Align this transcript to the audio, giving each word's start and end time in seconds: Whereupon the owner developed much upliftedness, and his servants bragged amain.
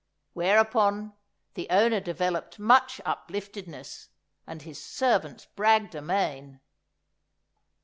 Whereupon 0.33 1.13
the 1.53 1.69
owner 1.69 1.99
developed 1.99 2.57
much 2.57 2.99
upliftedness, 3.05 4.07
and 4.47 4.63
his 4.63 4.83
servants 4.83 5.45
bragged 5.45 5.93
amain. 5.93 6.59